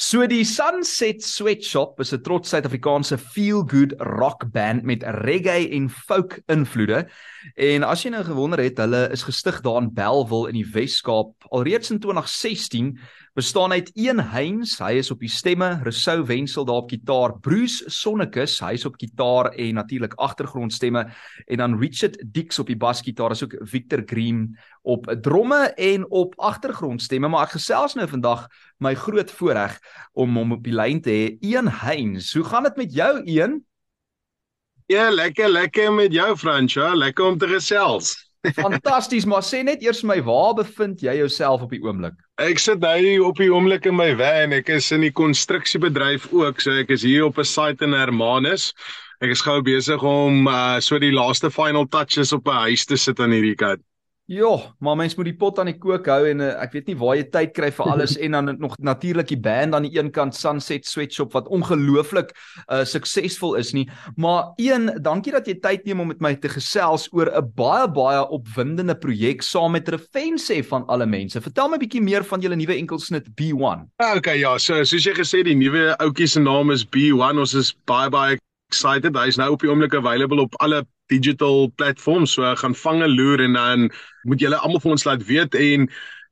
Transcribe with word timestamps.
So 0.00 0.28
die 0.30 0.44
Sunset 0.44 1.24
Sweatshop 1.26 1.98
is 1.98 2.12
'n 2.12 2.22
trots 2.22 2.50
Suid-Afrikaanse 2.50 3.18
feel-good 3.18 3.96
rock 3.98 4.44
band 4.52 4.84
met 4.84 5.02
reggae 5.02 5.66
en 5.74 5.88
folk 5.90 6.38
invloede. 6.46 7.08
En 7.56 7.82
as 7.82 8.04
jy 8.04 8.12
nou 8.14 8.22
gewonder 8.22 8.62
het, 8.62 8.78
hulle 8.78 9.08
is 9.10 9.26
gestig 9.26 9.58
daar 9.60 9.82
in 9.82 9.90
Bellville 9.90 10.52
in 10.52 10.54
die 10.54 10.70
Wes-Kaap 10.70 11.48
alreeds 11.50 11.90
in 11.90 11.98
2016 11.98 12.94
bestaan 13.38 13.72
uit 13.72 13.90
een 13.94 14.18
Heinz, 14.32 14.80
hy 14.82 14.96
is 14.98 15.12
op 15.14 15.20
die 15.22 15.30
stemme, 15.30 15.68
Rousseau 15.86 16.24
Wenzel 16.26 16.64
daar 16.66 16.80
op 16.82 16.90
gitaar, 16.90 17.36
Bruce 17.38 17.86
Sonnekus, 17.86 18.56
hy 18.64 18.72
is 18.74 18.86
op 18.88 18.96
gitaar 18.98 19.52
en 19.54 19.78
natuurlik 19.78 20.16
agtergrondstemme 20.18 21.04
en 21.46 21.62
dan 21.62 21.76
Richard 21.78 22.18
Dix 22.34 22.58
op 22.58 22.66
die 22.66 22.76
basgitaar, 22.76 23.36
asook 23.36 23.54
Victor 23.70 24.02
Green 24.06 24.58
op 24.82 25.06
dromme 25.22 25.60
en 25.78 26.08
op 26.10 26.34
agtergrondstemme, 26.50 27.30
maar 27.30 27.46
ek 27.46 27.54
gesels 27.60 27.94
nou 27.94 28.08
vandag 28.10 28.48
my 28.82 28.96
groot 28.98 29.30
voorreg 29.38 29.78
om 30.18 30.34
hom 30.40 30.58
op 30.58 30.66
die 30.66 30.74
lyn 30.74 30.98
te 31.04 31.14
hê. 31.14 31.24
Een 31.38 31.70
Heinz, 31.84 32.32
hoe 32.34 32.46
gaan 32.50 32.66
dit 32.66 32.82
met 32.82 32.94
jou 32.94 33.12
een? 33.22 33.60
Ja, 34.90 35.10
lekker, 35.14 35.46
lekker 35.52 35.92
met 35.92 36.12
jou 36.12 36.34
Fransjo, 36.36 36.90
lekker 36.96 37.30
om 37.30 37.38
te 37.38 37.54
gesels. 37.54 38.16
Fantasties, 38.56 39.26
maar 39.28 39.42
sê 39.42 39.62
net 39.64 39.82
eers 39.82 40.02
my, 40.06 40.18
waar 40.24 40.54
bevind 40.54 41.02
jy 41.02 41.14
jouself 41.20 41.62
op 41.62 41.74
die 41.74 41.82
oomblik? 41.82 42.14
Ek 42.42 42.60
sit 42.62 42.80
nou 42.80 43.28
op 43.28 43.40
die 43.40 43.50
oomblik 43.52 43.86
in 43.90 43.96
my 43.98 44.12
van. 44.18 44.54
Ek 44.56 44.68
is 44.68 44.90
in 44.94 45.04
die 45.06 45.12
konstruksiebedryf 45.12 46.28
ook, 46.32 46.60
so 46.60 46.76
ek 46.78 46.90
is 46.94 47.02
hier 47.02 47.26
op 47.26 47.38
'n 47.38 47.44
site 47.44 47.84
in 47.84 47.92
Hermanus. 47.92 48.72
Ek 49.20 49.30
is 49.34 49.42
gou 49.42 49.60
besig 49.62 50.02
om 50.02 50.46
uh 50.46 50.78
so 50.80 50.98
die 50.98 51.12
laaste 51.12 51.50
final 51.50 51.86
touches 51.86 52.32
op 52.32 52.46
'n 52.46 52.70
huis 52.70 52.86
te 52.86 52.96
sit 52.96 53.20
aan 53.20 53.34
hierdie 53.34 53.56
kant. 53.56 53.82
Ja, 54.28 54.74
maar 54.78 54.96
mens 54.96 55.14
moet 55.16 55.24
die 55.24 55.36
pot 55.40 55.56
aan 55.56 55.70
die 55.70 55.78
kook 55.80 56.04
hou 56.12 56.26
en 56.28 56.42
uh, 56.44 56.50
ek 56.60 56.74
weet 56.76 56.90
nie 56.90 56.96
waar 57.00 57.14
jy 57.16 57.22
tyd 57.32 57.52
kry 57.56 57.70
vir 57.72 57.86
alles 57.94 58.12
en 58.26 58.34
dan 58.36 58.50
nog 58.60 58.74
natuurlik 58.76 59.30
die 59.30 59.38
band 59.40 59.72
aan 59.72 59.86
die 59.86 59.94
een 59.96 60.10
kant 60.12 60.36
Sunset 60.36 60.84
Sweatshop 60.84 61.32
wat 61.32 61.48
ongelooflik 61.48 62.34
uh, 62.66 62.82
suksesvol 62.84 63.56
is 63.56 63.72
nie. 63.72 63.86
Maar 64.20 64.50
een, 64.60 64.90
dankie 65.00 65.32
dat 65.32 65.48
jy 65.48 65.54
tyd 65.64 65.88
neem 65.88 66.02
om 66.04 66.12
met 66.12 66.20
my 66.20 66.34
te 66.42 66.50
gesels 66.52 67.06
oor 67.16 67.32
'n 67.32 67.48
baie 67.56 67.88
baie 67.88 68.20
opwindende 68.28 68.98
projek 69.00 69.40
saam 69.40 69.72
met 69.72 69.88
Refense 69.88 70.60
van 70.68 70.84
alle 70.92 71.08
mense. 71.08 71.40
Vertel 71.40 71.72
my 71.72 71.80
'n 71.80 71.84
bietjie 71.86 72.04
meer 72.04 72.24
van 72.24 72.44
julle 72.44 72.60
nuwe 72.60 72.76
enkelsnit 72.76 73.32
B1. 73.32 73.88
Okay, 73.96 74.36
ja, 74.44 74.58
so 74.58 74.84
soos 74.84 75.08
jy 75.08 75.16
gesê 75.16 75.40
die 75.40 75.56
nuwe 75.56 75.96
ouetjie 76.04 76.28
se 76.28 76.40
naam 76.40 76.70
is 76.70 76.84
B1. 76.84 77.40
Ons 77.40 77.54
is 77.54 77.72
baie 77.88 78.10
baie 78.12 78.36
excited. 78.68 79.16
Hy 79.16 79.32
is 79.32 79.40
nou 79.40 79.54
op 79.56 79.64
die 79.64 79.72
oomblik 79.72 79.96
available 79.96 80.44
op 80.44 80.60
alle 80.60 80.84
digital 81.08 81.68
platforms. 81.76 82.32
So 82.32 82.54
gaan 82.56 82.74
vang 82.74 83.02
'n 83.02 83.16
loer 83.16 83.40
en 83.40 83.52
dan 83.52 83.90
moet 84.22 84.40
julle 84.40 84.56
almal 84.56 84.80
vir 84.80 84.90
ons 84.90 85.04
laat 85.04 85.24
weet 85.26 85.54
en 85.54 85.88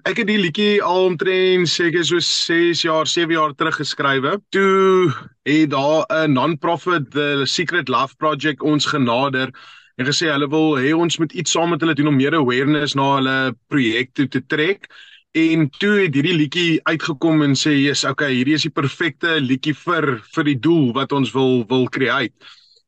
ek 0.06 0.20
het 0.22 0.28
die 0.28 0.38
liedjie 0.38 0.82
al 0.86 1.08
omtrent 1.08 1.68
seker 1.68 2.04
so 2.06 2.20
6 2.22 2.84
jaar, 2.86 3.08
7 3.10 3.34
jaar 3.34 3.54
terug 3.58 3.80
geskrywe. 3.80 4.36
Toe 4.54 5.10
het 5.42 5.70
daar 5.70 6.06
'n 6.10 6.32
non-profit 6.32 7.10
the 7.10 7.42
Secret 7.44 7.88
Love 7.88 8.14
Project 8.16 8.62
ons 8.62 8.86
genader 8.86 9.50
en 9.96 10.06
gesê 10.06 10.30
hulle 10.30 10.48
wil 10.48 10.76
hê 10.78 10.94
ons 10.94 11.18
moet 11.18 11.32
iets 11.32 11.50
saam 11.50 11.70
met 11.70 11.80
hulle 11.80 11.94
doen 11.94 12.08
om 12.08 12.16
meer 12.16 12.34
awareness 12.34 12.94
na 12.94 13.14
hulle 13.16 13.54
projek 13.68 14.14
toe 14.14 14.28
te 14.28 14.42
trek. 14.46 14.86
En 15.36 15.68
toe 15.78 16.00
het 16.00 16.14
hierdie 16.14 16.36
liedjie 16.36 16.80
uitgekom 16.84 17.42
en 17.42 17.54
sê, 17.54 17.70
"Jesus, 17.76 18.04
okay, 18.10 18.32
hierdie 18.32 18.54
is 18.54 18.62
die 18.62 18.70
perfekte 18.70 19.40
liedjie 19.40 19.74
vir 19.74 20.22
vir 20.34 20.44
die 20.44 20.60
doel 20.60 20.92
wat 20.92 21.12
ons 21.12 21.32
wil 21.32 21.64
wil 21.68 21.88
create." 21.88 22.32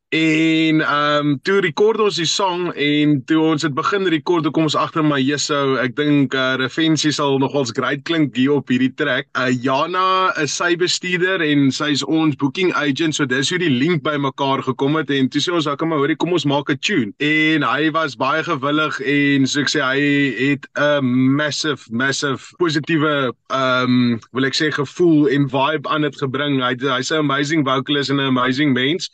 En 0.09 0.81
ehm 0.81 1.27
um, 1.27 1.35
toe 1.43 1.59
rekord 1.61 2.01
ons 2.01 2.17
die 2.17 2.25
song 2.25 2.71
en 2.73 3.11
toe 3.29 3.43
ons 3.45 3.65
het 3.67 3.75
begin 3.77 4.09
rekord, 4.09 4.47
kom 4.57 4.65
ons 4.65 4.77
agter 4.81 5.05
my 5.05 5.19
Jesu, 5.21 5.75
ek 5.83 5.99
dink 5.99 6.33
uh, 6.33 6.55
Refensie 6.57 7.13
sal 7.13 7.37
nogals 7.43 7.75
great 7.77 8.07
klink 8.09 8.33
hier 8.41 8.55
op 8.55 8.73
hierdie 8.73 8.95
track. 8.97 9.29
Uh, 9.37 9.51
Jana 9.53 10.33
is 10.41 10.55
sy 10.57 10.71
bestuurder 10.81 11.45
en 11.45 11.69
sy's 11.77 12.07
ons 12.09 12.39
booking 12.41 12.73
agent, 12.81 13.19
so 13.19 13.29
dis 13.29 13.53
hoe 13.53 13.61
die 13.61 13.69
link 13.69 14.01
by 14.07 14.17
mekaar 14.17 14.65
gekom 14.65 14.97
het 14.97 15.13
en 15.13 15.29
toe 15.29 15.45
sê 15.45 15.53
ons, 15.53 15.69
"Kom 15.77 15.93
maar, 15.93 16.01
hoorie, 16.01 16.17
kom 16.17 16.33
ons 16.33 16.49
maak 16.49 16.73
'n 16.73 16.81
tune." 16.81 17.13
En 17.21 17.69
hy 17.69 17.91
was 17.93 18.17
baie 18.17 18.43
gewillig 18.43 19.01
en 19.05 19.47
so 19.47 19.61
ek 19.61 19.69
sê 19.69 19.85
hy 19.85 20.01
het 20.41 20.65
'n 20.73 21.05
massive 21.37 21.85
massive 21.93 22.41
positiewe 22.57 23.35
ehm 23.53 23.85
um, 23.85 24.21
wil 24.33 24.47
ek 24.47 24.57
sê 24.57 24.73
gevoel 24.73 25.29
en 25.29 25.49
vibe 25.49 25.89
aan 25.89 26.01
dit 26.01 26.17
gebring. 26.17 26.63
Hy 26.65 26.97
hy's 26.97 27.13
'n 27.13 27.29
amazing 27.29 27.63
vocalist 27.63 28.09
en 28.09 28.17
'n 28.17 28.33
amazing 28.33 28.73
mens. 28.73 29.11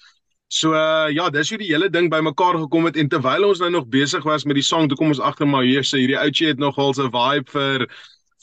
So 0.48 0.74
uh, 0.74 1.08
ja, 1.10 1.30
dis 1.30 1.48
hoe 1.50 1.58
die 1.58 1.70
hele 1.72 1.88
ding 1.90 2.10
bymekaar 2.12 2.58
gekom 2.58 2.84
het 2.84 2.96
en 3.00 3.08
terwyl 3.08 3.48
ons 3.48 3.62
nou 3.62 3.70
nog 3.70 3.86
besig 3.90 4.22
was 4.28 4.44
met 4.44 4.54
die 4.54 4.66
song, 4.66 4.88
toe 4.88 4.96
kom 4.96 5.08
ons 5.10 5.20
agter 5.20 5.48
maar 5.48 5.64
hier 5.64 5.82
sê 5.82 6.02
hierdie 6.02 6.18
ouetjie 6.20 6.50
het 6.52 6.60
nogal 6.62 6.92
'n 6.92 7.10
vibe 7.10 7.50
vir 7.50 7.86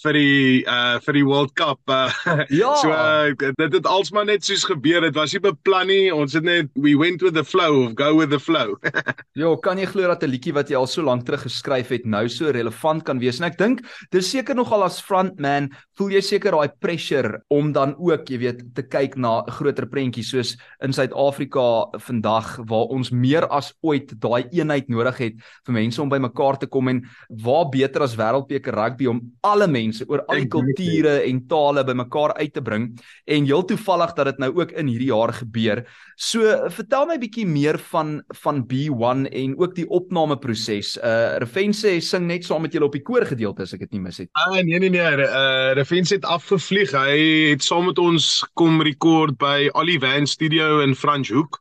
vir 0.03 0.17
die 0.17 0.63
uh 0.65 0.99
vir 1.05 1.17
die 1.17 1.23
World 1.25 1.53
Cup. 1.57 1.79
Uh, 1.89 2.09
ja. 2.61 2.73
So 2.81 2.89
uh, 2.89 3.51
dit 3.57 3.77
het 3.77 3.87
alsmaar 3.89 4.27
net 4.29 4.45
soos 4.45 4.65
gebeur. 4.67 5.05
Dit 5.05 5.17
was 5.17 5.33
nie 5.35 5.41
beplan 5.43 5.89
nie. 5.91 6.11
Ons 6.13 6.35
het 6.37 6.45
net 6.45 6.71
we 6.75 6.95
went 6.99 7.21
with 7.25 7.35
the 7.37 7.45
flow 7.45 7.85
of 7.85 7.95
go 7.99 8.13
with 8.17 8.31
the 8.33 8.39
flow. 8.41 8.77
ja, 9.41 9.53
kan 9.63 9.81
jy 9.81 9.87
glo 9.91 10.09
dat 10.11 10.23
'n 10.23 10.31
liedjie 10.33 10.55
wat 10.57 10.69
jy 10.69 10.77
al 10.79 10.89
so 10.89 11.05
lank 11.05 11.25
terug 11.25 11.45
geskryf 11.47 11.93
het 11.93 12.05
nou 12.05 12.27
so 12.29 12.51
relevant 12.51 13.05
kan 13.05 13.19
wees? 13.21 13.39
En 13.41 13.49
ek 13.49 13.57
dink 13.57 13.85
dis 14.11 14.31
seker 14.31 14.55
nogal 14.55 14.83
as 14.83 15.01
frontman, 15.01 15.69
voel 15.97 16.17
jy 16.17 16.21
seker 16.25 16.57
daai 16.57 16.73
pressure 16.81 17.41
om 17.53 17.71
dan 17.73 17.95
ook, 17.99 18.29
jy 18.29 18.39
weet, 18.41 18.63
te 18.75 18.83
kyk 18.83 19.17
na 19.17 19.41
'n 19.41 19.51
groter 19.51 19.85
prentjie 19.85 20.23
soos 20.23 20.57
in 20.81 20.93
Suid-Afrika 20.93 21.91
vandag 21.99 22.57
waar 22.67 22.89
ons 22.89 23.11
meer 23.11 23.47
as 23.49 23.73
ooit 23.81 24.13
daai 24.19 24.47
eenheid 24.51 24.89
nodig 24.89 25.17
het 25.17 25.33
vir 25.65 25.73
mense 25.73 26.01
om 26.01 26.09
bymekaar 26.09 26.57
te 26.57 26.67
kom 26.67 26.87
en 26.87 27.03
waar 27.29 27.69
beter 27.69 28.01
as 28.01 28.15
wêreldbeker 28.15 28.73
rugby 28.73 29.07
om 29.07 29.21
alle 29.43 29.67
mense 29.67 29.90
mense 29.91 30.07
oor 30.07 30.23
al 30.27 30.41
die 30.41 30.49
kulture 30.51 31.17
en 31.27 31.41
tale 31.51 31.83
bymekaar 31.87 32.33
uit 32.39 32.53
te 32.55 32.63
bring 32.63 32.87
en 33.27 33.47
heel 33.47 33.65
toevallig 33.67 34.13
dat 34.17 34.31
dit 34.31 34.41
nou 34.43 34.51
ook 34.61 34.71
in 34.79 34.89
hierdie 34.91 35.11
jaar 35.11 35.33
gebeur. 35.35 35.83
So 36.15 36.69
vertel 36.71 37.07
my 37.09 37.17
bietjie 37.21 37.45
meer 37.49 37.79
van 37.91 38.21
van 38.43 38.63
B1 38.69 39.27
en 39.31 39.57
ook 39.59 39.75
die 39.75 39.87
opnameproses. 39.89 40.95
Uh 40.97 41.37
Refense 41.41 41.93
sing 42.05 42.27
net 42.29 42.47
saam 42.47 42.63
met 42.65 42.73
julle 42.75 42.87
op 42.87 42.95
die 42.95 43.03
koor 43.05 43.25
gedeelte 43.27 43.65
as 43.65 43.75
ek 43.75 43.85
dit 43.85 43.97
nie 43.97 44.03
mis 44.07 44.21
het. 44.23 44.31
Ah 44.39 44.61
nee 44.61 44.79
nee 44.79 44.89
nee, 44.89 45.27
uh 45.27 45.73
Refense 45.77 46.15
het 46.15 46.25
afgevlieg. 46.25 46.95
Hy 46.95 47.19
het 47.51 47.65
saam 47.65 47.89
met 47.89 47.99
ons 48.01 48.41
kom 48.59 48.81
rekord 48.85 49.37
by 49.41 49.69
Ali 49.75 49.99
Van 50.01 50.27
Studio 50.27 50.81
in 50.85 50.95
Franschhoek. 50.95 51.59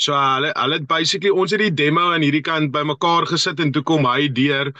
So 0.00 0.16
hulle 0.16 0.50
hulle 0.56 0.80
het 0.80 0.88
basically 0.90 1.30
ons 1.30 1.52
het 1.54 1.62
die 1.62 1.74
demo 1.84 2.10
aan 2.12 2.24
hierdie 2.24 2.44
kant 2.44 2.72
bymekaar 2.74 3.28
gesit 3.30 3.60
en 3.62 3.72
toe 3.72 3.84
kom 3.86 4.08
hy 4.08 4.26
deur 4.34 4.72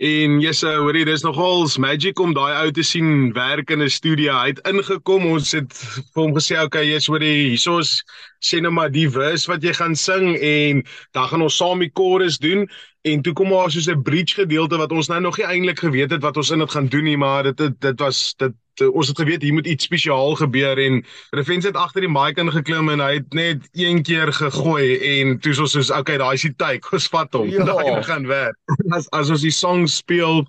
En 0.00 0.38
uh, 0.40 0.76
hoorie, 0.80 1.04
dis 1.04 1.20
nogals 1.26 1.74
magic 1.76 2.20
om 2.24 2.30
daai 2.32 2.54
ou 2.62 2.70
te 2.72 2.80
sien 2.80 3.34
werk 3.36 3.68
in 3.68 3.82
'n 3.84 3.92
studio. 3.92 4.32
Hy 4.32 4.46
het 4.48 4.62
ingekom, 4.64 5.26
ons 5.28 5.52
het 5.52 5.74
vir 5.76 6.22
hom 6.22 6.32
gesê, 6.32 6.56
"Oké, 6.56 6.80
jy's 6.80 7.06
hoorie, 7.06 7.50
hierso's 7.52 8.00
sê 8.40 8.62
nou 8.62 8.72
maar 8.72 8.88
die 8.88 9.10
verse 9.10 9.44
wat 9.44 9.60
jy 9.62 9.74
gaan 9.76 9.94
sing 9.94 10.38
en 10.40 10.86
dan 11.12 11.28
gaan 11.28 11.42
ons 11.42 11.56
saam 11.56 11.84
die 11.84 11.92
chorus 11.92 12.38
doen." 12.38 12.64
En 13.02 13.22
toe 13.22 13.32
kom 13.32 13.48
maar 13.48 13.70
soos 13.70 13.88
'n 13.88 14.02
bridge 14.02 14.34
gedeelte 14.34 14.76
wat 14.76 14.92
ons 14.92 15.08
nou 15.08 15.20
nog 15.20 15.36
nie 15.36 15.46
eintlik 15.46 15.78
geweet 15.78 16.10
het 16.10 16.22
wat 16.22 16.36
ons 16.36 16.50
in 16.50 16.58
dit 16.58 16.70
gaan 16.70 16.86
doen 16.86 17.04
nie, 17.04 17.16
maar 17.16 17.42
dit 17.42 17.56
dit, 17.56 17.80
dit 17.80 18.00
was 18.00 18.34
dit 18.36 18.52
ons 18.88 19.08
het 19.08 19.18
geweet 19.18 19.42
hier 19.42 19.52
moet 19.52 19.66
iets 19.66 19.84
spesiaal 19.84 20.34
gebeur 20.34 20.78
en 20.78 21.04
Refens 21.30 21.64
het 21.64 21.76
agter 21.76 22.00
die 22.00 22.10
mic 22.10 22.38
ingeklim 22.38 22.88
en 22.88 23.00
hy 23.00 23.14
het 23.14 23.32
net 23.32 23.68
een 23.72 24.02
keer 24.02 24.32
gegooi 24.32 24.98
en 24.98 25.38
toe 25.38 25.54
soos 25.54 25.72
soos 25.72 25.90
okay, 25.90 26.16
daai 26.16 26.34
is 26.34 26.42
die 26.42 26.54
tyd, 26.56 26.84
ons 26.92 27.08
vat 27.08 27.32
hom. 27.32 27.48
Ja. 27.48 27.64
Daai 27.64 28.02
gaan 28.02 28.26
werk. 28.26 28.56
As 28.90 29.08
as 29.10 29.30
ons 29.30 29.40
die 29.40 29.54
song 29.54 29.88
speel 29.88 30.46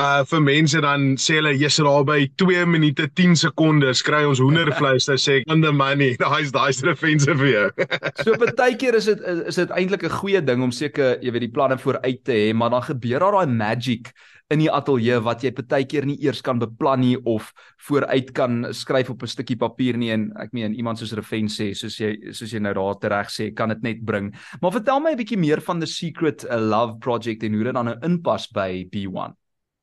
uh 0.00 0.24
vir 0.30 0.40
mense 0.46 0.80
dan 0.84 1.06
sê 1.20 1.36
hulle 1.38 1.52
jy's 1.60 1.76
daar 1.84 2.04
by 2.08 2.18
2 2.40 2.64
minute 2.70 3.06
10 3.20 3.36
sekondes 3.42 4.02
kry 4.06 4.22
ons 4.28 4.40
hoendervleis 4.42 5.08
dan 5.10 5.20
sê 5.20 5.40
ek 5.40 5.52
on 5.52 5.64
the 5.64 5.72
money 5.72 6.16
daai's 6.24 6.52
daai's 6.56 6.80
defensive 6.84 7.36
vir 7.40 7.52
jou. 7.52 7.68
so 8.24 8.36
baie 8.40 8.76
keer 8.80 8.98
is 9.00 9.10
dit 9.10 9.24
is 9.52 9.60
dit 9.60 9.76
eintlik 9.76 10.06
'n 10.08 10.18
goeie 10.20 10.40
ding 10.40 10.64
om 10.64 10.72
seker 10.72 11.18
jy 11.20 11.32
weet 11.34 11.48
die 11.48 11.54
planne 11.56 11.78
vooruit 11.78 12.24
te 12.24 12.36
hê 12.36 12.52
maar 12.54 12.70
dan 12.70 12.86
gebeur 12.88 13.26
daar 13.26 13.40
daai 13.40 13.56
magic 13.64 14.12
in 14.50 14.58
die 14.64 14.70
ateljee 14.70 15.20
wat 15.22 15.44
jy 15.44 15.52
baie 15.54 15.86
keer 15.86 16.06
nie 16.08 16.18
eers 16.24 16.40
kan 16.42 16.58
beplan 16.58 17.00
nie 17.04 17.16
of 17.28 17.52
vooruit 17.86 18.32
kan 18.34 18.64
skryf 18.74 19.10
op 19.10 19.22
'n 19.22 19.30
stukkie 19.30 19.56
papier 19.56 19.96
nie 19.96 20.10
en 20.10 20.32
ek 20.36 20.52
meen 20.52 20.74
iemand 20.74 20.98
soos 20.98 21.12
Refens 21.12 21.60
sê 21.60 21.74
soos 21.74 21.98
jy 22.00 22.32
soos 22.32 22.52
jy 22.52 22.58
nou 22.58 22.74
daar 22.74 22.98
tereg 22.98 23.28
sê 23.30 23.54
kan 23.54 23.68
dit 23.68 23.82
net 23.82 24.04
bring. 24.04 24.34
Maar 24.60 24.72
vertel 24.72 25.00
my 25.00 25.12
'n 25.12 25.16
bietjie 25.16 25.38
meer 25.38 25.60
van 25.60 25.80
the 25.80 25.86
secret 25.86 26.44
love 26.50 26.98
project 26.98 27.42
en 27.42 27.54
hoe 27.54 27.64
dit 27.64 27.74
dan 27.74 27.84
nou 27.84 27.96
inpas 28.02 28.48
by 28.52 28.88
B1. 28.90 29.36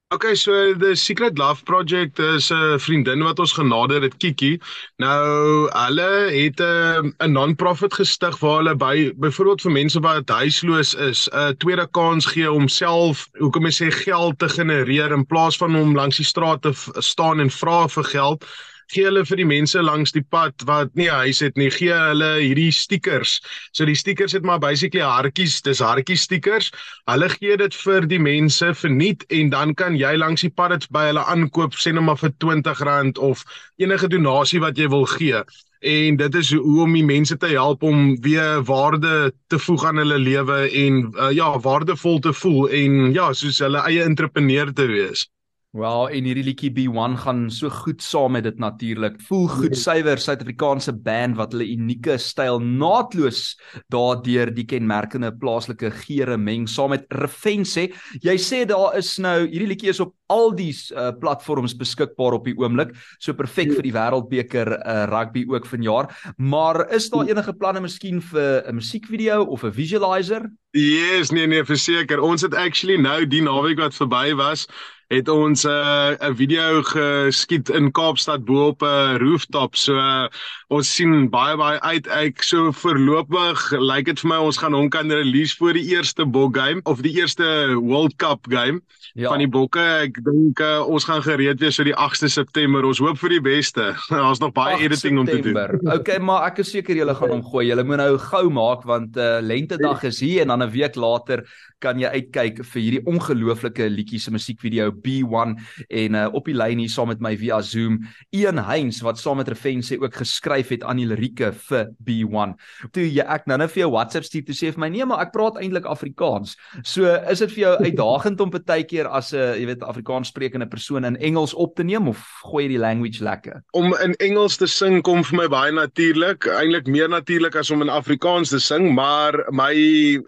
Okay, 0.09 0.35
so 0.35 0.73
the 0.73 0.95
Secret 0.95 1.37
Love 1.37 1.65
Project 1.65 2.17
is 2.19 2.49
'n 2.49 2.79
vriendin 2.79 3.23
wat 3.23 3.39
ons 3.39 3.51
genader 3.51 4.01
het, 4.01 4.17
Kiki. 4.17 4.57
Nou, 4.95 5.67
hulle 5.67 6.31
het 6.31 6.61
'n 6.61 7.13
'n 7.19 7.31
non-profit 7.31 7.93
gestig 7.93 8.39
waar 8.39 8.57
hulle 8.57 8.75
by 8.75 9.11
byvoorbeeld 9.17 9.61
vir 9.61 9.71
mense 9.71 9.99
wat 9.99 10.29
huisloos 10.29 10.93
is, 10.95 11.27
'n 11.33 11.57
tweede 11.57 11.87
kans 11.91 12.25
gee 12.25 12.51
om 12.51 12.67
self, 12.67 13.27
hoe 13.37 13.49
kom 13.51 13.65
ek 13.65 13.73
sê, 13.73 13.91
geld 13.91 14.39
te 14.39 14.49
genereer 14.49 15.11
in 15.11 15.25
plaas 15.25 15.57
van 15.57 15.75
om 15.75 15.95
langs 15.95 16.17
die 16.17 16.25
straat 16.25 16.61
te 16.61 16.71
staan 16.99 17.39
en 17.39 17.51
vra 17.51 17.87
vir 17.87 18.03
geld 18.03 18.45
gee 18.93 19.05
hulle 19.07 19.23
vir 19.27 19.41
die 19.41 19.47
mense 19.47 19.81
langs 19.83 20.13
die 20.15 20.23
pad 20.23 20.65
wat 20.69 20.93
nie 20.99 21.09
huis 21.09 21.41
het 21.43 21.57
nie, 21.59 21.69
gee 21.73 21.93
hulle 21.93 22.31
hierdie 22.39 22.71
stickers. 22.75 23.37
So 23.71 23.85
die 23.89 23.95
stickers 23.95 24.35
het 24.37 24.47
maar 24.47 24.59
basically 24.63 25.03
hartjies, 25.03 25.61
dis 25.65 25.83
hartjie 25.83 26.17
stickers. 26.17 26.71
Hulle 27.09 27.29
gee 27.35 27.57
dit 27.57 27.79
vir 27.83 28.07
die 28.09 28.21
mense 28.21 28.73
verniet 28.81 29.27
en 29.29 29.53
dan 29.53 29.75
kan 29.75 29.97
jy 29.99 30.15
langs 30.17 30.45
die 30.45 30.53
pad 30.53 30.75
dit 30.77 30.89
by 30.91 31.09
hulle 31.11 31.23
aankoop, 31.23 31.77
sê 31.77 31.93
net 31.93 32.05
maar 32.07 32.19
vir 32.19 32.35
R20 32.35 33.23
of 33.23 33.45
enige 33.77 34.11
donasie 34.11 34.63
wat 34.63 34.77
jy 34.77 34.89
wil 34.91 35.07
gee 35.17 35.43
en 35.79 36.15
dit 36.17 36.35
is 36.35 36.53
hoe 36.53 36.81
om 36.83 36.93
die 36.93 37.05
mense 37.05 37.37
te 37.37 37.47
help 37.47 37.83
om 37.83 38.21
weer 38.21 38.63
waarde 38.65 39.33
te 39.47 39.59
voeg 39.59 39.85
aan 39.85 39.97
hulle 40.01 40.17
lewe 40.17 40.69
en 40.69 41.13
uh, 41.13 41.31
ja, 41.31 41.59
waardevol 41.59 42.19
te 42.19 42.33
voel 42.33 42.69
en 42.69 43.13
ja, 43.13 43.33
soos 43.33 43.59
hulle 43.59 43.83
eie 43.85 44.03
entrepreneur 44.03 44.73
te 44.73 44.87
wees. 44.89 45.27
Wel, 45.75 46.05
en 46.15 46.23
hierdie 46.23 46.45
liedjie 46.47 46.69
B1 46.71 47.17
gaan 47.19 47.41
so 47.51 47.67
goed 47.83 47.99
saam 48.01 48.37
met 48.37 48.45
dit 48.47 48.57
natuurlik. 48.57 49.17
Voel 49.27 49.47
goed 49.51 49.75
ja. 49.75 49.79
suiwer 49.81 50.17
Suid-Afrikaanse 50.23 50.93
band 51.03 51.35
wat 51.35 51.51
hulle 51.51 51.67
unieke 51.67 52.15
styl 52.23 52.61
naadloos 52.63 53.57
daardeur 53.91 54.53
die 54.55 54.63
kenmerkende 54.65 55.33
plaaslike 55.35 55.91
geure 56.05 56.37
meng 56.39 56.69
saam 56.71 56.95
met 56.95 57.03
Refense. 57.19 57.89
Jy 58.23 58.37
sê 58.39 58.63
daar 58.69 58.95
is 58.97 59.17
nou 59.19 59.41
hierdie 59.43 59.67
liedjie 59.73 59.91
is 59.91 59.99
op 59.99 60.15
al 60.31 60.53
die 60.55 60.71
uh, 60.71 61.11
platforms 61.19 61.75
beskikbaar 61.75 62.39
op 62.39 62.47
die 62.47 62.55
oomblik. 62.55 62.95
So 63.19 63.35
perfek 63.35 63.75
vir 63.75 63.83
die 63.83 63.95
Wêreldbeker 63.95 64.71
uh, 64.79 65.03
rugby 65.11 65.43
ook 65.51 65.67
vanjaar. 65.67 66.09
Maar 66.39 66.85
is 66.95 67.11
daar 67.11 67.27
enige 67.27 67.53
planne 67.59 67.83
miskien 67.83 68.23
vir 68.31 68.63
'n 68.63 68.79
musiekvideo 68.79 69.43
of 69.43 69.63
'n 69.63 69.75
visualizer? 69.75 70.47
Yes, 70.71 71.31
nee 71.31 71.47
nee, 71.47 71.63
verseker. 71.63 72.19
Ons 72.21 72.41
het 72.41 72.53
actually 72.55 72.97
nou 73.01 73.25
die 73.25 73.41
naweek 73.41 73.79
wat 73.79 73.95
verby 73.95 74.35
was, 74.35 74.67
het 75.07 75.29
ons 75.29 75.63
'n 75.63 75.69
uh, 75.69 76.35
video 76.35 76.81
geskiet 76.83 77.69
in 77.69 77.91
Kaapstad 77.91 78.43
bo 78.43 78.67
op 78.67 78.81
'n 78.81 78.85
uh, 78.85 79.15
rooftop. 79.17 79.75
So 79.75 79.95
uh, 79.95 80.27
ons 80.67 80.95
sien 80.95 81.29
baie 81.29 81.55
baie 81.57 81.79
uit. 81.79 82.07
Ek 82.07 82.43
so 82.43 82.71
voorlopig 82.71 83.71
lyk 83.71 83.79
like 83.79 84.03
dit 84.03 84.19
vir 84.19 84.29
my 84.29 84.37
ons 84.37 84.57
gaan 84.57 84.73
hom 84.73 84.89
kan 84.89 85.11
release 85.11 85.55
voor 85.57 85.73
die 85.73 85.95
eerste 85.95 86.25
bok 86.25 86.57
game 86.57 86.79
of 86.83 87.01
die 87.01 87.15
eerste 87.15 87.79
World 87.79 88.15
Cup 88.15 88.45
game 88.49 88.81
ja. 89.13 89.29
van 89.29 89.37
die 89.37 89.47
bokke. 89.47 89.79
Ek 89.79 90.19
dink 90.23 90.59
uh, 90.59 90.83
ons 90.87 91.03
gaan 91.03 91.23
gereed 91.23 91.59
wees 91.59 91.79
vir 91.79 91.85
die 91.85 91.95
8de 91.95 92.27
September. 92.27 92.83
Ons 92.83 92.99
hoop 92.99 93.17
vir 93.17 93.29
die 93.29 93.41
beste. 93.41 93.95
Daar's 94.09 94.39
nog 94.39 94.51
baie 94.51 94.75
editing 94.75 95.17
September. 95.17 95.71
om 95.71 95.79
te 95.79 95.85
doen. 95.85 95.99
Okay, 95.99 96.19
maar 96.19 96.51
ek 96.51 96.59
is 96.65 96.71
seker 96.71 96.95
julle 96.95 97.15
gaan 97.15 97.31
hom 97.31 97.43
gooi. 97.43 97.67
Julle 97.67 97.83
moet 97.83 98.03
nou 98.03 98.17
gou 98.17 98.49
maak 98.49 98.83
want 98.83 99.17
uh, 99.17 99.39
lentedag 99.39 100.03
is 100.03 100.19
hier 100.19 100.41
en 100.41 100.47
dan 100.47 100.63
'n 100.63 100.71
week 100.71 100.95
later 100.95 101.47
kan 101.83 101.99
jy 102.01 102.09
uitkyk 102.09 102.63
vir 102.65 102.81
hierdie 102.81 103.03
ongelooflike 103.09 103.89
liedjie 103.91 104.19
se 104.21 104.33
musiekvideo 104.33 104.91
B1 105.03 105.55
en 105.87 106.17
uh, 106.17 106.25
op 106.33 106.49
die 106.49 106.55
lyn 106.57 106.81
hier 106.81 106.91
saam 106.91 107.11
met 107.11 107.21
my 107.23 107.33
via 107.39 107.59
Zoom 107.65 107.99
Ian 108.35 108.61
Heinz 108.67 109.01
wat 109.05 109.19
saam 109.21 109.41
met 109.41 109.49
Refense 109.51 109.97
ook 110.01 110.19
geskryf 110.21 110.71
het 110.73 110.85
aan 110.87 111.01
die 111.01 111.07
lirieke 111.09 111.51
vir 111.67 111.91
B1. 112.07 112.55
Toe 112.95 113.05
jy 113.05 113.25
ek 113.25 113.47
nou 113.49 113.59
net 113.61 113.73
vir 113.73 113.85
jou 113.85 113.91
WhatsApp 113.93 114.27
stuur 114.27 114.47
toe 114.47 114.57
sê 114.57 114.71
vir 114.73 114.83
my 114.85 114.91
nee 114.93 115.05
maar 115.07 115.25
ek 115.25 115.33
praat 115.35 115.59
eintlik 115.61 115.87
Afrikaans. 115.89 116.55
So 116.83 117.09
is 117.29 117.43
dit 117.43 117.53
vir 117.55 117.63
jou 117.63 117.75
uitdagend 117.85 118.41
om 118.41 118.53
baie 118.57 118.83
keer 118.83 119.07
as 119.07 119.33
'n 119.33 119.57
jy 119.57 119.65
weet 119.65 119.83
Afrikaans 119.83 120.29
sprekende 120.29 120.67
persoon 120.67 121.05
in 121.05 121.17
Engels 121.17 121.53
op 121.53 121.75
te 121.75 121.83
neem 121.83 122.07
of 122.07 122.19
gooi 122.43 122.65
jy 122.65 122.75
die 122.75 122.81
language 122.81 123.23
lekker? 123.23 123.63
Om 123.73 123.95
in 124.03 124.13
Engels 124.19 124.57
te 124.57 124.67
sing 124.67 125.01
kom 125.01 125.23
vir 125.23 125.37
my 125.37 125.47
baie 125.47 125.71
natuurlik, 125.71 126.47
eintlik 126.47 126.87
meer 126.87 127.09
natuurlik 127.09 127.55
as 127.55 127.71
om 127.71 127.81
in 127.81 127.89
Afrikaans 127.89 128.49
te 128.49 128.59
sing, 128.59 128.93
maar 128.93 129.33
my 129.51 129.73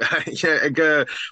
ek 0.69 0.79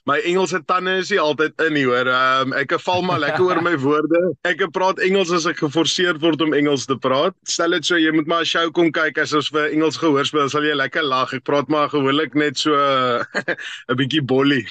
my 0.08 0.22
Engelse 0.24 0.62
tande 0.66 0.94
is 1.02 1.10
nie 1.12 1.20
altyd 1.20 1.60
in 1.66 1.74
nie 1.76 1.84
hoor. 1.88 2.08
Um, 2.08 2.54
ek 2.56 2.78
val 2.80 3.04
maar 3.04 3.20
lekker 3.20 3.44
oor 3.44 3.60
my 3.64 3.76
woorde. 3.84 4.22
Ek 4.48 4.64
praat 4.76 5.02
Engels 5.04 5.34
as 5.36 5.48
ek 5.50 5.60
geforseer 5.60 6.20
word 6.24 6.42
om 6.46 6.56
Engels 6.56 6.88
te 6.88 6.96
praat. 6.96 7.36
Stel 7.48 7.76
dit 7.76 7.90
so 7.90 8.00
jy 8.00 8.14
moet 8.16 8.30
maar 8.32 8.46
'n 8.46 8.52
show 8.54 8.72
kom 8.72 8.92
kyk 8.92 9.20
as 9.20 9.36
ons 9.36 9.52
vir 9.52 9.68
Engels 9.74 10.00
gehoor 10.00 10.26
speel, 10.26 10.50
sal 10.50 10.64
jy 10.64 10.76
lekker 10.80 11.04
lag. 11.04 11.34
Ek 11.34 11.44
praat 11.44 11.68
maar 11.68 11.92
gewoonlik 11.92 12.36
net 12.36 12.58
so 12.58 12.72
'n 13.90 14.00
bietjie 14.00 14.24
bolly. 14.24 14.64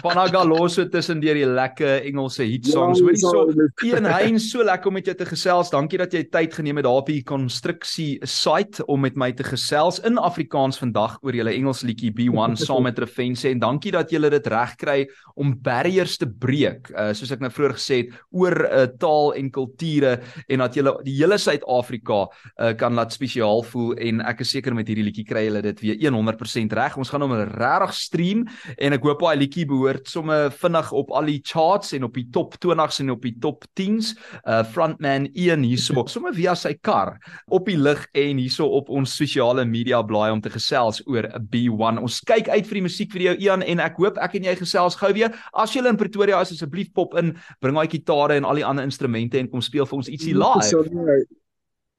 Panagaloso 0.00 0.86
tussen 0.90 1.20
deur 1.22 1.38
die 1.38 1.46
lekker 1.48 2.04
Engelse 2.08 2.44
hit 2.48 2.68
songs. 2.68 3.00
Ja, 3.00 3.04
Hoorie 3.04 3.20
so, 3.20 3.86
Ian 3.86 4.08
Hein 4.08 4.40
so 4.42 4.64
lekker 4.64 4.90
om 4.90 4.96
met 4.98 5.08
jou 5.08 5.16
te 5.16 5.26
gesels. 5.28 5.72
Dankie 5.72 6.00
dat 6.00 6.14
jy 6.14 6.24
tyd 6.32 6.54
geneem 6.56 6.80
het 6.80 6.86
daar 6.86 7.00
op 7.02 7.10
die 7.10 7.22
konstruksie 7.26 8.18
site 8.28 8.84
om 8.90 9.04
met 9.04 9.18
my 9.20 9.30
te 9.36 9.46
gesels 9.46 10.00
in 10.06 10.18
Afrikaans 10.20 10.80
vandag 10.80 11.18
oor 11.24 11.36
julle 11.36 11.54
Engels 11.54 11.82
liedjie 11.86 12.12
B1 12.16 12.58
saam 12.66 12.86
met 12.88 12.98
Refense 13.00 13.48
en 13.50 13.62
dankie 13.62 13.92
dat 13.94 14.12
julle 14.12 14.30
dit 14.32 14.50
reg 14.52 14.76
kry 14.80 14.98
om 15.40 15.54
barriers 15.64 16.18
te 16.20 16.28
breek. 16.28 16.90
Uh, 16.92 17.10
soos 17.16 17.32
ek 17.34 17.42
nou 17.44 17.52
vroeër 17.54 17.76
gesê 17.78 18.00
het 18.02 18.14
oor 18.36 18.56
uh, 18.66 18.86
taal 19.00 19.34
en 19.40 19.50
kulture 19.54 20.16
en 20.46 20.64
dat 20.64 20.76
julle 20.78 20.94
die 21.06 21.16
hele 21.20 21.38
Suid-Afrika 21.40 22.22
uh, 22.26 22.72
kan 22.80 22.96
laat 22.98 23.14
spesiaal 23.16 23.64
voel 23.70 23.94
en 24.00 24.24
ek 24.28 24.44
is 24.44 24.54
seker 24.56 24.76
met 24.76 24.88
hierdie 24.90 25.06
liedjie 25.06 25.26
kry 25.28 25.46
julle 25.48 25.62
dit 25.64 25.84
weer 25.84 26.10
100% 26.10 26.76
reg. 26.76 26.96
Ons 27.00 27.12
gaan 27.12 27.24
hom 27.24 27.34
regtig 27.36 27.94
stream 27.96 28.46
en 28.76 28.96
ek 28.96 29.04
hoop 29.06 29.22
daai 29.24 29.40
liedjie 29.44 29.66
behoort 29.70 30.08
somme 30.10 30.36
vinnig 30.60 30.90
op 30.96 31.12
al 31.16 31.30
die 31.30 31.40
charts 31.46 31.94
en 31.96 32.06
op 32.08 32.18
die 32.18 32.26
top 32.34 32.56
20s 32.62 33.00
en 33.04 33.14
op 33.14 33.24
die 33.24 33.34
top 33.40 33.64
10s. 33.78 34.12
Uh 34.44 34.60
frontman 34.70 35.28
Ian 35.38 35.64
hierso, 35.66 36.04
somme 36.12 36.32
via 36.36 36.54
sy 36.58 36.74
kar 36.82 37.16
op 37.48 37.68
die 37.70 37.78
lig 37.78 38.02
en 38.18 38.42
hierso 38.42 38.68
op 38.80 38.90
ons 38.90 39.16
sosiale 39.16 39.64
media 39.64 40.02
blaai 40.02 40.30
om 40.34 40.42
te 40.42 40.52
gesels 40.52 41.02
oor 41.06 41.28
'n 41.30 41.48
B1. 41.52 42.02
Ons 42.02 42.20
kyk 42.20 42.48
uit 42.48 42.66
vir 42.66 42.80
die 42.80 42.86
musiekvideo 42.86 43.36
Ian 43.38 43.62
en 43.62 43.80
ek 43.80 43.98
hoop 43.98 44.18
ek 44.18 44.36
en 44.36 44.50
jy 44.50 44.56
gesels 44.60 44.98
gou 45.00 45.12
weer. 45.14 45.34
As 45.54 45.74
jy 45.74 45.86
in 45.86 45.96
Pretoria 45.96 46.40
is, 46.40 46.52
asseblief 46.52 46.92
pop 46.92 47.16
in, 47.18 47.36
bring 47.60 47.74
daai 47.74 47.88
gitare 47.88 48.36
en 48.36 48.44
al 48.44 48.60
die 48.60 48.66
ander 48.66 48.84
instrumente 48.84 49.38
en 49.38 49.48
kom 49.48 49.62
speel 49.62 49.86
vir 49.86 49.96
ons 49.96 50.08
ietsie 50.08 50.34
live 50.34 51.39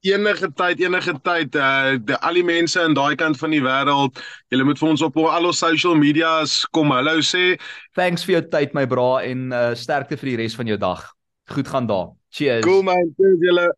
enige 0.02 0.48
tyd 0.58 0.80
enige 0.82 1.14
tyd 1.22 1.54
uh 1.54 1.94
die 2.02 2.16
al 2.26 2.34
die 2.34 2.44
mense 2.46 2.80
in 2.82 2.94
daai 2.98 3.14
kant 3.16 3.38
van 3.38 3.54
die 3.54 3.62
wêreld 3.62 4.18
julle 4.50 4.66
moet 4.66 4.80
vir 4.80 4.88
ons 4.90 5.04
op 5.06 5.16
al 5.22 5.46
ons 5.46 5.62
social 5.62 5.94
medias 5.94 6.62
kom 6.74 6.90
hallo 6.90 7.20
sê. 7.22 7.58
Thanks 7.94 8.26
vir 8.26 8.38
jou 8.38 8.42
tyd 8.50 8.74
my 8.74 8.86
bra 8.86 9.22
en 9.22 9.52
uh 9.52 9.70
sterkte 9.78 10.18
vir 10.18 10.32
die 10.32 10.40
res 10.42 10.58
van 10.58 10.66
jou 10.66 10.78
dag. 10.78 11.06
Goed 11.52 11.68
gaan 11.68 11.86
daar. 11.86 12.10
Cheers. 12.30 12.64
Cool 12.66 12.82
man. 12.82 13.14
Cheers 13.16 13.46
julle 13.46 13.72